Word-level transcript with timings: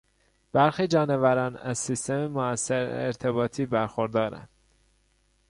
برخی 0.51 0.87
جانوران 0.87 1.57
از 1.57 1.77
سیستم 1.77 2.27
موثر 2.27 2.83
ارتباطی 2.85 3.65
برخوردارند. 3.65 4.49